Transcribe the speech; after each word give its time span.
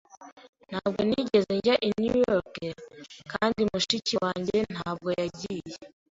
Ntabwo 0.69 0.99
nigeze 1.07 1.51
njya 1.57 1.75
i 1.87 1.89
New 2.01 2.17
York, 2.29 2.55
kandi 3.31 3.59
mushiki 3.69 4.13
wanjye 4.23 4.57
ntabwo 4.73 5.07
yagiye. 5.21 5.73